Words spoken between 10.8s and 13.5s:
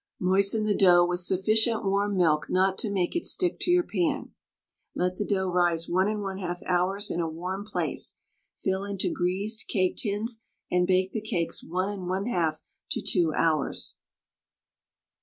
bake the cakes 1 1/2 to 2